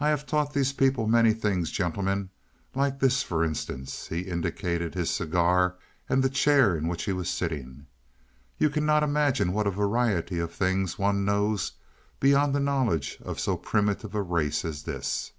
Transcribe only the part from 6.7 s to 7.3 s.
in which he was